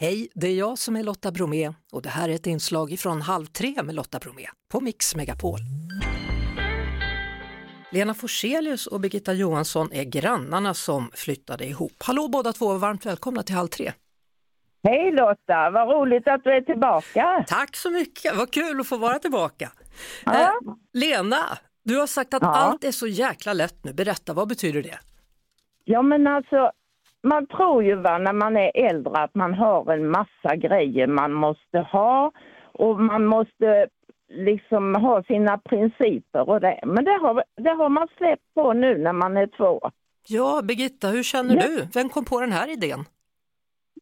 [0.00, 3.22] Hej, det är jag som är Lotta Bromé och det här är ett inslag från
[3.22, 5.58] Halv tre med Lotta Bromé på Mix Megapol.
[7.92, 11.92] Lena Forselius och Birgitta Johansson är grannarna som flyttade ihop.
[12.04, 13.92] Hallå båda två och varmt välkomna till Halv tre.
[14.82, 17.44] Hej Lotta, vad roligt att du är tillbaka.
[17.48, 19.72] Tack så mycket, vad kul att få vara tillbaka.
[20.24, 20.40] Ja.
[20.42, 20.50] Eh,
[20.92, 22.48] Lena, du har sagt att Ja.
[22.54, 23.92] allt är så jäkla lätt nu.
[23.92, 24.98] Berätta, vad betyder det?
[25.84, 26.70] Ja men alltså,
[27.22, 31.32] man tror ju va, när man är äldre att man har en massa grejer man
[31.32, 32.32] måste ha
[32.72, 33.86] och man måste
[34.30, 36.80] liksom ha sina principer och det.
[36.86, 39.90] Men det har, det har man släppt på nu när man är två.
[40.28, 41.62] Ja, Birgitta, hur känner Ja.
[41.62, 41.86] du?
[41.94, 43.04] Vem kom på den här idén?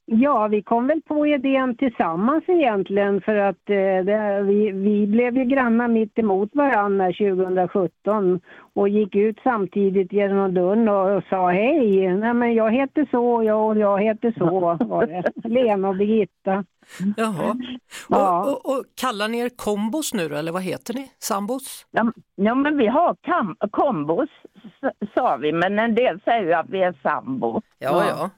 [0.09, 5.37] Ja, vi kom väl på idén tillsammans egentligen för att eh, det, vi, vi blev
[5.37, 8.41] ju grannar mitt emot varandra 2017
[8.75, 13.27] och gick ut samtidigt genom dörren och, och sa hej, nej men jag heter så
[13.35, 15.23] och jag, och jag heter så var det.
[15.49, 16.65] Lena och Birgitta.
[17.17, 17.57] Jaha.
[18.09, 18.45] Ja.
[18.45, 21.11] Och, och, och kallar ni er kombos nu då, eller vad heter ni?
[21.19, 21.87] Sambos?
[21.91, 24.29] Ja, ja men vi har kam- kombos
[25.15, 27.63] sa vi, men en del säger att vi är sambo.
[27.79, 28.31] Ja, ja.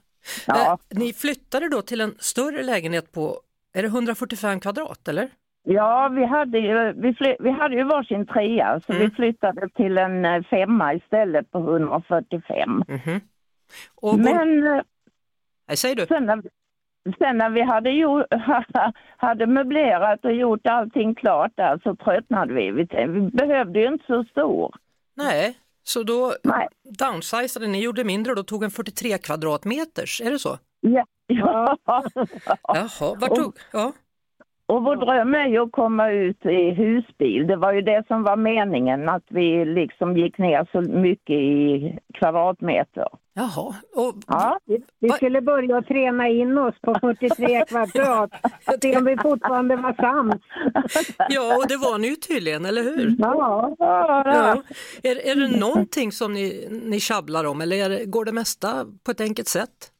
[0.47, 0.71] Ja.
[0.71, 3.41] Eh, ni flyttade då till en större lägenhet på,
[3.73, 5.29] är det 145 kvadrat eller?
[5.63, 9.03] Ja, vi hade ju, vi fly, vi hade ju varsin trea så Mm.
[9.09, 12.83] vi flyttade till en eh, femma istället på 145.
[12.87, 13.21] Mhm.
[13.95, 14.81] Och Men eh,
[15.67, 16.05] nej, säg du.
[16.05, 16.41] sen när,
[17.19, 18.25] sen när vi hade, gjort,
[19.17, 22.71] hade möblerat och gjort allting klart där så tröttnade vi.
[22.71, 22.85] Vi
[23.33, 24.75] behövde ju inte så stor.
[25.13, 25.57] Nej,
[25.89, 26.67] så då Nej.
[26.83, 30.57] downsizade ni, gjorde mindre och då tog en 43 kvadratmeters, är det så?
[30.79, 31.05] Ja.
[31.31, 31.77] Ja.
[32.63, 33.93] Jaha, vart tog, ja.
[34.69, 37.47] Och vår dröm är ju att komma ut i husbil.
[37.47, 41.97] Det var ju det som var meningen, att vi liksom gick ner så mycket i
[42.13, 43.07] kvadratmeter.
[43.33, 44.59] Jaha, och Ja.
[44.99, 48.31] Vi, skulle börja träna in oss på 43 kvadrat,
[48.81, 50.41] se om vi fortfarande var sams.
[51.29, 53.15] Ja, och det var ni ju tydligen, eller hur?
[53.19, 54.63] Ja, Ja, Ja.
[55.03, 59.11] Är, är det någonting som ni, ni tjabblar om eller det, går det mesta på
[59.11, 59.91] ett enkelt sätt?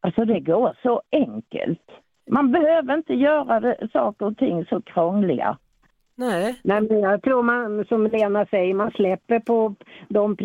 [0.00, 1.82] Alltså det går så enkelt.
[2.30, 5.58] Man behöver inte göra det, saker och ting så krångliga.
[6.18, 9.74] Nej, Nej, men jag tror man, som Lena säger, man släpper på
[10.08, 10.36] de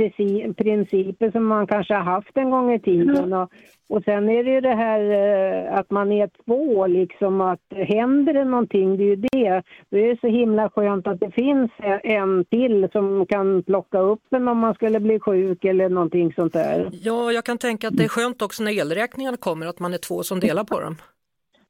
[0.58, 3.34] principer som man kanske har haft en gång i tiden.
[3.34, 3.52] Och,
[3.90, 8.34] och sen är det ju det här eh, att man är två, liksom att händer
[8.34, 9.64] det någonting, det är ju det.
[9.90, 11.72] Det är så himla skönt att det finns
[12.04, 16.54] en till som kan plocka upp en om man skulle bli sjuk eller någonting sånt
[16.54, 16.90] där.
[16.92, 19.98] ja, jag kan tänka att det är skönt också när elräkningarna kommer att man är
[19.98, 20.96] två som delar på dem.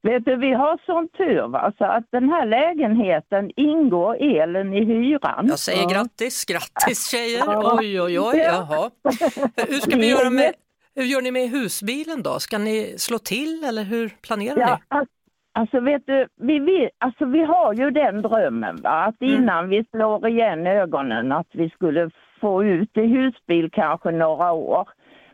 [0.02, 4.84] Vet du, vi har sån tur va, så att den här lägenheten ingår elen i
[4.84, 5.46] hyran.
[5.48, 5.88] Jag säger Ja.
[5.88, 7.38] grattis, grattis tjejer!
[7.46, 7.76] Ja.
[7.80, 8.90] Oj, oj, oj, jaha.
[9.68, 10.52] Hur ska vi göra med,
[10.94, 12.38] hur gör ni med husbilen då?
[12.38, 14.96] Ska ni slå till eller hur planerar Ja, ni?
[14.98, 15.06] al-
[15.52, 19.34] alltså vet du, vi, vill, alltså vi har ju den drömmen va, att Mm.
[19.34, 22.10] innan vi slår igen ögonen att vi skulle
[22.40, 24.88] få ut i husbil kanske några år.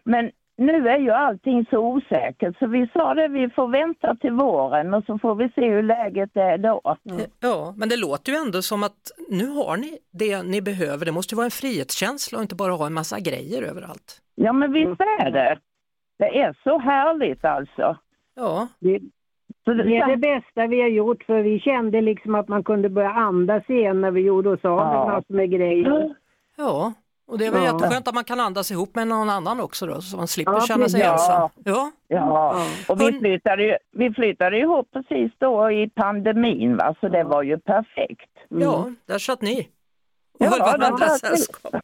[0.05, 4.33] Men nu är ju allting så osäkert så vi sa det, vi får vänta till
[4.33, 6.81] våren och så får vi se hur läget är då.
[7.41, 11.07] Ja, men det låter ju ändå som att nu har ni det ni behöver.
[11.07, 14.23] Det måste ju vara en frihetskänsla och inte bara ha en massa grejer överallt.
[14.35, 15.59] Ja men visst är det.
[16.19, 17.97] Det är så härligt alltså.
[18.35, 18.95] Ja, Det,
[19.65, 23.71] är det bästa vi har gjort för vi kände liksom att man kunde börja andas
[23.71, 25.07] igen när vi gjorde oss av med Ja.
[25.07, 26.15] massor med grejer.
[26.57, 26.93] ja.
[27.29, 27.73] Och det är väl Ja.
[27.73, 30.61] jätteskönt att man kan andas ihop med någon annan också då, så man slipper Ja,
[30.61, 31.13] känna sig precis.
[31.29, 31.51] ensam.
[31.65, 37.09] Ja, Ja, och vi flyttade, ju, vi flyttade ihop precis då i pandemin va, så
[37.09, 38.31] det var ju perfekt.
[38.49, 39.69] ja, där satt ni.
[40.41, 41.75] Och Ja, höll varandra sällskap.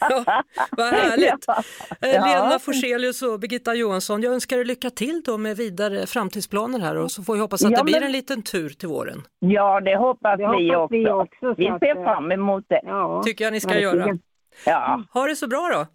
[0.00, 1.34] Ja, vad härligt!
[1.46, 1.62] Ja.
[2.00, 2.26] Eh, Ja.
[2.26, 6.96] Lena Forselius och Birgitta Johansson, jag önskar er lycka till då med vidare framtidsplaner här
[6.96, 9.22] och så får vi hoppas att Ja, det blir men- en liten tur till våren.
[9.38, 10.94] Ja, det hoppas, Det vi, hoppas också.
[10.96, 12.80] vi också, Vi ser fram emot det.
[12.84, 13.96] Ja, Tycker jag ni ska verkligen.
[13.98, 14.18] göra.
[14.66, 15.86] Ja, Ha det så bra då!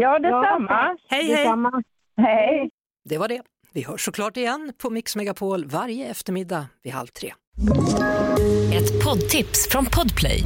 [0.00, 0.66] ja detsamma.
[0.70, 1.36] Ja, Hej hej!
[1.36, 1.82] Detsamma.
[2.16, 2.70] Hej.
[3.08, 3.40] Det var det.
[3.72, 7.32] Vi hörs såklart igen på Mix Megapol varje eftermiddag vid halv tre.
[8.74, 10.42] Ett poddtips från Podplay.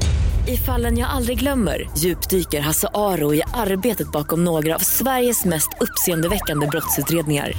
[0.48, 5.68] I fallen jag aldrig glömmer djupdyker Hasse Aro i arbetet bakom några av Sveriges mest
[5.80, 7.52] uppseendeväckande brottsutredningar.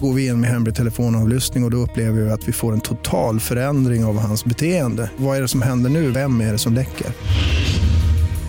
[0.00, 2.80] Går vi in med hemlig telefonavlyssning och, och då upplever vi att vi får en
[2.80, 5.10] total förändring av hans beteende.
[5.16, 6.10] Vad är det som händer nu?
[6.10, 7.06] Vem är det som läcker?